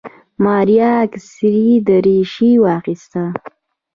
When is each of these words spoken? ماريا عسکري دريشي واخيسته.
ماريا 0.45 0.91
عسکري 1.13 1.67
دريشي 1.87 2.51
واخيسته. 2.63 3.23